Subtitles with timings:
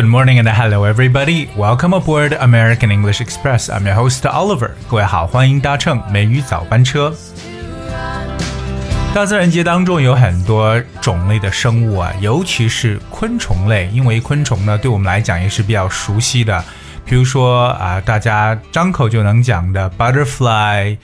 [0.00, 1.50] Good morning and hello everybody.
[1.54, 3.68] Welcome aboard American English Express.
[3.68, 4.70] I'm your host Oliver.
[4.88, 7.14] 各位好，欢迎搭乘美语早班车。
[9.14, 16.64] 大自然界当中有很多种类的生物啊，尤其是昆虫类，因为昆虫呢对我们来讲也是比较熟悉的。
[17.04, 20.96] 比如说啊，大家张口就能讲的 butterfly、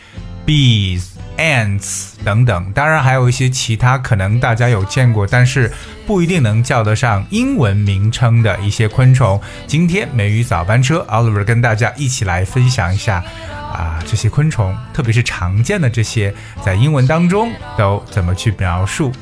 [0.46, 1.15] bees。
[1.36, 5.72] Ants 等等，当然还有一些其他可能大家有见过，但是
[6.06, 9.40] 不一定能叫得上英文名称的一些昆虫。
[9.66, 13.22] 今天美语早班车，Oliver 跟大家一起来分享一下
[13.72, 19.12] 啊，这些昆虫，特别是常见的这些，在英文当中都怎么去描述。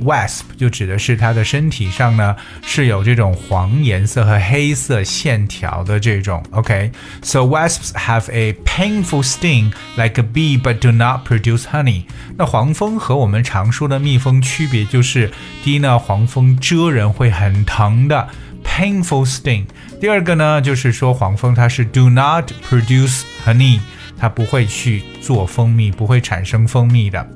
[0.05, 6.43] wasp 就指的是它的身体上呢是有这种黄颜色和黑色线条的这种。
[6.51, 12.05] OK，so、wasps have a painful sting like a bee but do not produce honey。
[12.37, 15.31] 那黄蜂和我们常说的蜜蜂区别就是，
[15.65, 18.29] 第一呢，黄蜂蛰人会很疼的。
[18.65, 19.65] painful sting。
[20.01, 23.81] 第二个呢，就是说黄蜂它是 do not produce honey，
[24.17, 27.27] 它不会去做蜂蜜，不会产生蜂蜜的。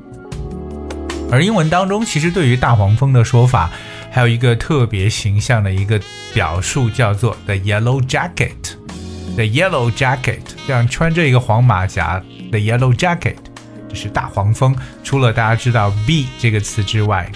[1.33, 3.71] 而英文当中，其实对于大黄蜂的说法，
[4.11, 5.99] 还有一个特别形象的一个
[6.35, 8.55] 表述，叫做 the yellow jacket。
[9.35, 13.37] the yellow jacket，这样穿着一个黄马甲，the yellow jacket，
[13.89, 14.77] 这是大黄蜂。
[15.03, 17.33] 除了大家知道 b 这个词之外。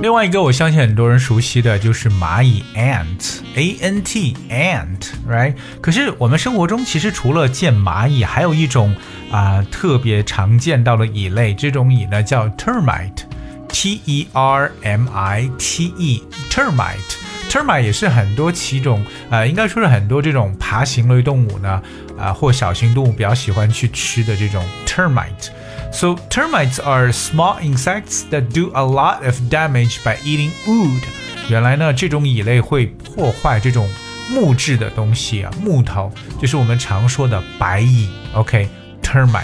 [0.00, 5.52] 另外一个，我相信很多人熟悉的就是蚂蚁 ant，a n t ant，right？
[5.82, 8.96] 可是我们生活中其实除了见蚂蚁，还有一种
[9.30, 21.82] 啊特别常见到的蚁类，这种蚁呢叫 termite，t e r m i t e，termite，termite 也是很多其种呃，应该说是很多这种爬行类动物呢
[22.20, 25.48] 啊或小型动物比较喜欢去吃的这种 termite。
[25.92, 31.02] So termites are small insects that do a lot of damage by eating wood。
[31.48, 33.88] 原来呢，这种蚁类会破坏这种
[34.30, 38.08] 木质的东西啊，木头，就是我们常说的白蚁。
[38.34, 39.42] OK，termite。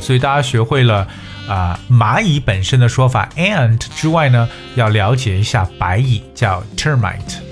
[0.00, 1.06] 所以大家学会了
[1.48, 7.43] 啊、蚂蚁本身的说法 ant 之外呢，要了解一下白蚁叫 termite。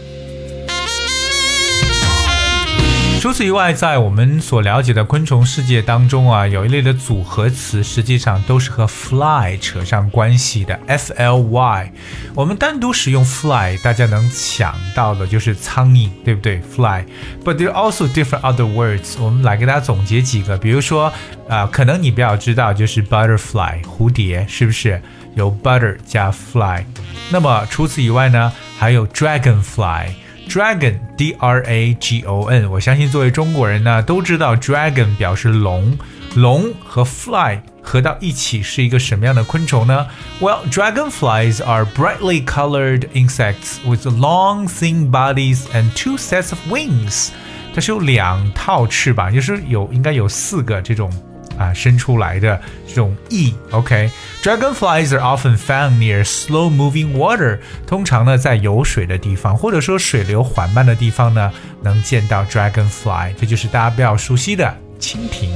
[3.23, 10.77] 除此以外，在我们所了解的昆虫世界当中啊，有一类的组合词，实际上都是和 fly 扯上关系的。
[10.89, 11.93] f l y，
[12.35, 19.15] 我们单独使用 fly，大家能想到的就是苍蝇，对不对？fly，but there are also different other words。
[19.21, 21.13] 我们来给大家总结几个，比如说
[21.49, 25.01] 啊、可能你比较知道就是 butterfly，蝴蝶，是不是？
[25.37, 26.85] 有 butter 加 fly。
[27.31, 30.09] 那么除此以外呢，还有 dragonfly。
[30.48, 35.98] Dragon, D-R-A-G-O-N，我相信作为中国人呢，都知道 dragon 表示龙，
[36.36, 40.08] 龙和 fly 合到一起是一个什么样的昆虫呢？
[40.40, 47.30] Well, dragonflies are brightly colored insects with long, thin bodies and two sets of wings。
[47.76, 51.12] 它是有两套翅膀，就是有应该有四个这种。
[51.59, 53.55] 啊伸出来的这种翼。
[53.71, 57.59] OK，dragonflies、are often found near slow-moving water。
[57.87, 61.53] 通常呢，在有水的地方，或者说水流缓慢的地方呢，
[61.83, 63.35] 能见到 dragonfly。
[63.39, 65.51] 这就是大家比较熟悉的蜻蜓。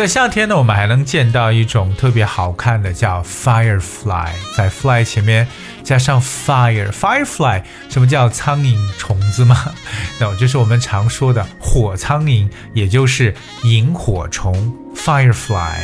[0.00, 5.46] 在夏天呢，我们还能见到一种特别好看的叫 firefly，在 fly 前面
[5.84, 9.74] 加上 fire，firefly 什么叫苍蝇虫子吗？
[10.18, 15.74] 那就是我们常说的火苍蝇，也就是萤火虫 firefly，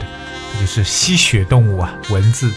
[0.54, 2.50] 这就是吸血动物啊，蚊子。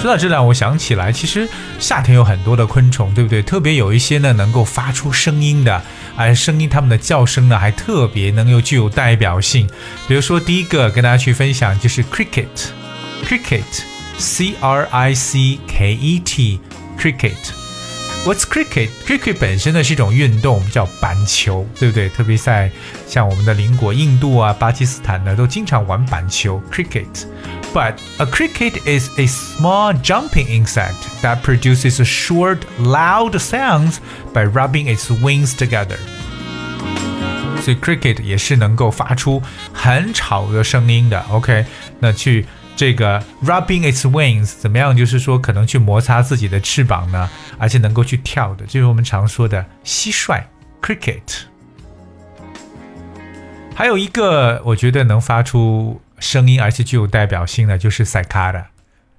[0.00, 1.48] 说到这让我想起来，其实
[1.80, 3.42] 夏天有很多的昆虫，对不对？
[3.42, 5.82] 特别有一些呢能够发出声音的，
[6.16, 9.68] 而声音它们的叫声呢还特别能够具有代表性。
[10.06, 17.32] 比如说第一个跟大家去分享就是 cricket，cricket，c r i c k e t，cricket。
[18.24, 22.08] What's cricket？cricket 本身呢是一种运动，叫板球，对不对？
[22.08, 22.70] 特别在
[23.08, 27.26] 像我们的邻国印度啊、巴基斯坦呢，都经常玩板球 cricket。
[27.73, 33.97] But a cricket is a small jumping insect that produces short, loud sounds
[34.31, 35.97] by rubbing its wings together.
[37.61, 39.41] 所以 cricket 也是能够发出
[39.73, 41.19] 很吵的声音的。
[41.31, 41.65] OK，
[41.99, 42.45] 那去
[42.75, 44.95] 这个 rubbing its wings 怎么样？
[44.95, 47.27] 就是说可能去摩擦自己的翅膀呢，
[47.57, 50.43] 而且能够去跳的，就是我们常说的蟋蟀
[50.81, 51.21] cricket。
[53.73, 58.64] 还有一个我觉得能发出 声音而且具有代表性的就是 cicada。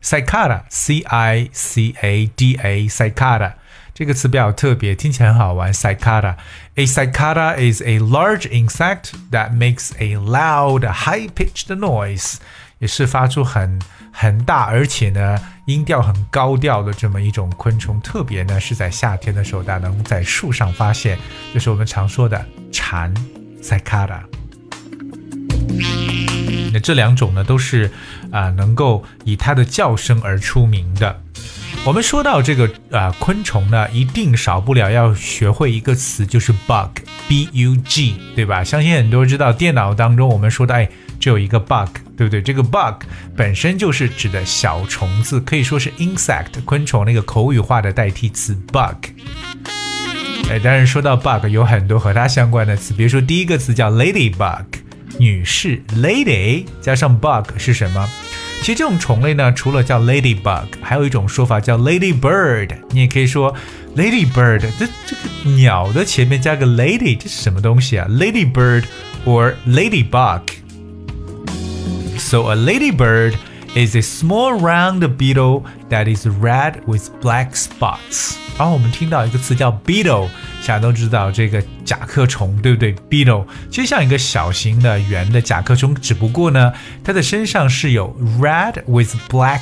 [0.02, 3.54] cicada c i c a d a cicada
[3.94, 5.74] 这个词比较特别，听起来很好玩。
[5.74, 6.36] cicada
[6.76, 12.36] a cicada is a large insect that makes a loud high-pitched noise.
[12.78, 13.78] 也是发出很
[14.14, 18.00] 很大，而且呢音调很高调的这么一种昆虫。
[18.00, 21.18] 特别呢是在夏天的时候，大家能在树上发现，
[21.54, 23.14] 就是我们常说的蝉
[23.62, 24.22] （cicada）。
[26.80, 27.92] 这两种呢都是
[28.32, 31.22] 啊能够以它的叫声而出名的。
[31.86, 38.64] 我们说到这个啊昆虫呢，一定少不了要学会一个词，就是 bug，b u g，对吧？
[38.64, 40.90] 相信很多人知道，电脑当中我们说的哎。
[41.20, 42.42] 只有一个 bug，对不对？
[42.42, 43.04] 这个 bug
[43.36, 49.10] 本身就是指的小虫子，可以说是 insect 昆虫那个口语化的代替词 bug。
[50.50, 54.64] 哎，当然说到 bug，有很多和它相关的词，比如说第一个词叫 ladybug，
[55.20, 58.10] 女士 lady 加上 bug 是什么？
[58.62, 62.72] 其实这种虫类呢，除了叫 ladybug，还有一种说法叫 ladybird。
[62.92, 63.54] 你也可以说
[63.96, 68.86] ladybird，这这个鸟的前面加个 lady，这是什么东西啊？ladybird
[69.26, 70.42] or ladybug。
[72.18, 73.36] So a ladybird
[73.75, 78.37] is a small round beetle that is red with black spots。
[78.57, 80.29] 然后我们听到一个词叫 beetle，
[80.61, 82.95] 大家都知道这个甲壳虫，对不对？
[83.11, 86.73] beetle 就像一个小型的圆的甲壳虫，只不过呢，
[87.03, 89.61] 它的身上是有 red with black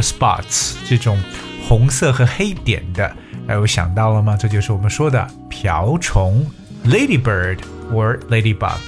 [0.00, 1.18] spots 这种
[1.66, 3.08] 红色和黑点的。
[3.46, 4.36] 大家有想到了吗？
[4.38, 6.46] 这就是我们说的瓢虫
[6.84, 7.58] ladybird
[7.90, 8.78] or ladybug。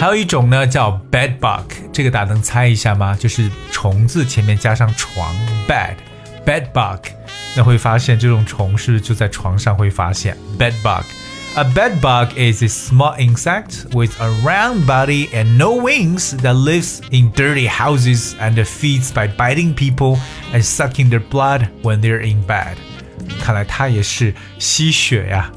[0.00, 3.14] 还有一种呢，叫 bed bug，这个大家能猜一下吗？
[3.18, 5.34] 就是虫字前面加上床，
[5.68, 5.96] bed
[6.46, 7.04] bed bug。
[7.54, 16.36] 那会发现这种虫是就在床上会发现 bed bug。A bed bug is a small insect with a round body and no wings
[16.38, 20.16] that lives in dirty houses and feeds by biting people
[20.52, 22.76] and sucking their blood when they're in bed。
[23.42, 25.50] 看来它也是吸血呀。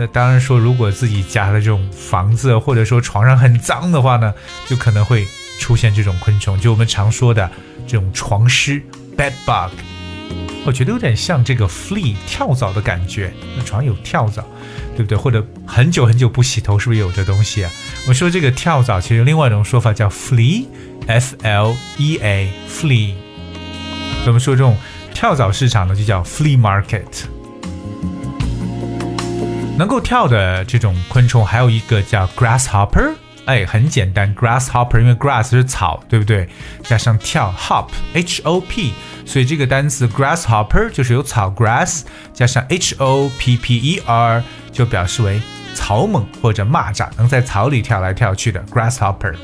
[0.00, 4.32] 那当然说，如果自己家的这种房子或者说床上很脏的话呢，
[4.66, 5.26] 就可能会
[5.58, 7.50] 出现这种昆虫，就我们常说的
[7.86, 8.80] 这种床虱
[9.14, 9.74] （bed bug）。
[10.64, 13.30] 我觉得有点像这个 flea 跳蚤的感觉。
[13.58, 14.42] 那床有跳蚤，
[14.96, 15.18] 对不对？
[15.18, 17.70] 或者很久很久不洗头，是不是有这东西啊？
[18.08, 23.12] 我说这个跳蚤，其实另外一种说法叫 flea，f l e a，flea。
[24.24, 24.78] 我们说这种
[25.12, 27.26] 跳蚤市场呢，就叫 flea market。
[29.80, 33.14] 能够跳的这种昆虫还有一个叫 grasshopper，
[33.46, 36.46] 哎，很简单，grasshopper，因为 grass 是草，对不对？
[36.82, 38.92] 加上跳 hop，h o p，
[39.24, 42.02] 所以这个单词 grasshopper 就是由草 grass
[42.34, 45.40] 加上 h o p p e r，就表示为
[45.74, 49.34] 草蜢或者蚂蚱，能在草里跳来跳去的 grasshopper。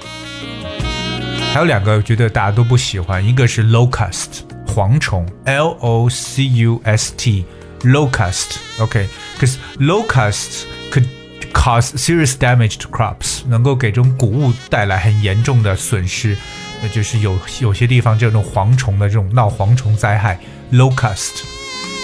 [1.55, 7.47] 还有两个，觉得大家都不喜欢，一个是 locust，蝗虫，l o c u s t。
[7.83, 8.59] Locust.
[8.79, 9.07] Okay,
[9.39, 11.07] because locusts could
[11.53, 16.37] cause serious damage to crops，能够给这种谷物带来很严重的损失。
[16.83, 20.39] 那就是有有些地方这种蝗虫的这种闹蝗虫灾害
[20.73, 21.43] ，locust。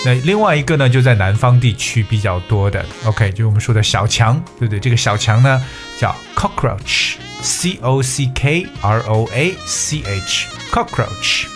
[0.05, 4.81] 那另外一个呢，就在南方地区比较多的，OK，就我们说的小强，对不对？
[4.81, 5.63] 这个小强呢
[6.01, 11.47] 叫 cockroach，c o c k r o a c h，cockroach。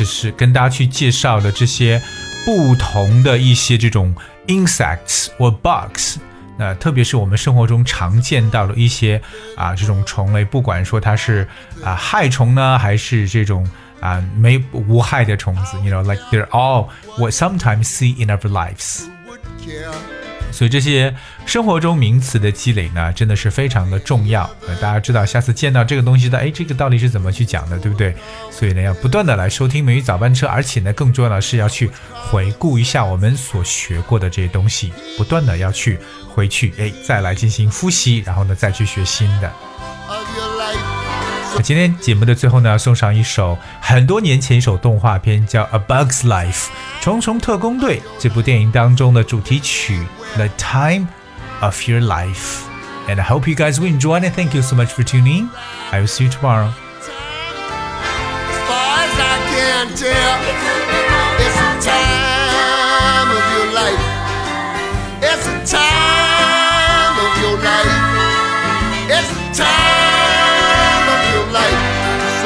[0.00, 2.00] 就是跟大家去介绍的这些
[2.46, 4.14] 不同的一些这种
[4.46, 6.16] insects 或 bugs，
[6.56, 9.20] 那特别是我们生活中常见到的一些
[9.58, 11.46] 啊这种虫类，不管说它是
[11.84, 13.68] 啊害虫呢，还是这种
[14.00, 16.88] 啊没无害的虫子，you know like they're all
[17.18, 19.04] what sometimes see in our lives。
[20.52, 21.14] 所以这些
[21.46, 24.42] 生活中名词的积累呢，真的是非常的重要。
[24.66, 28.14] 呃，大家知道，下次见到这个东西的，哎，这个到底是怎么去讲的，对不对？
[28.50, 39.69] 所以呢，要不断的来收听美语早班车，而且呢，更重要的是要去回顾一下我们所学过的这些东西，不断的要去回去，哎，再来进行复习，然后呢，再去学新的。
[41.62, 46.52] 今天节目的最后呢，送上一首很多年前一首动画片，叫《A Bug's Life》
[47.02, 50.00] 虫虫特工队这部电影当中的主题曲
[50.36, 51.06] 《The Time
[51.60, 52.34] of Your Life》。
[53.10, 55.48] And I hope you guys will enjoy and thank you so much for tuning.
[55.90, 56.70] I will see you tomorrow.
[56.70, 56.74] As
[58.66, 60.38] far as I can tell,
[61.38, 62.09] it's time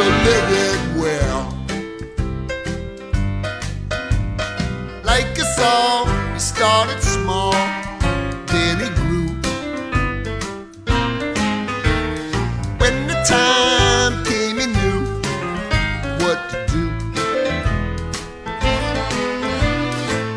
[0.04, 1.42] So live it well.
[5.02, 7.52] Like a song, it started small,
[8.52, 9.28] then it grew.
[12.80, 15.00] When the time came, you knew
[16.22, 16.84] what to do.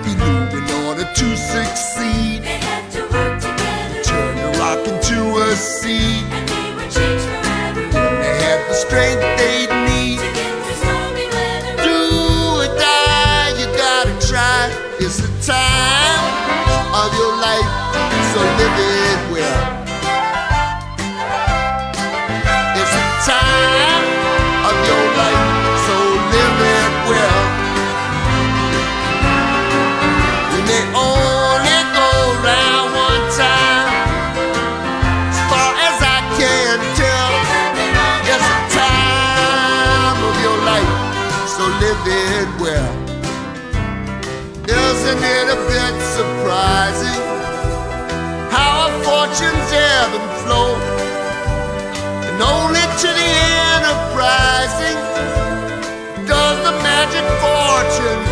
[0.08, 5.20] He knew in order to succeed, They had to work together, turn the rock into
[5.40, 6.37] a seed.
[45.28, 47.22] Isn't a bit surprising
[48.50, 50.72] how our fortunes ebb and flow?
[52.28, 53.30] And only to the
[53.76, 55.00] enterprising
[56.32, 58.27] does the magic fortune